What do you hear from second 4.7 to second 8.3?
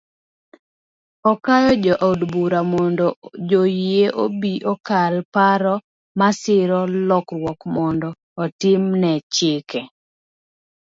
okal paro masiro lokruok mondo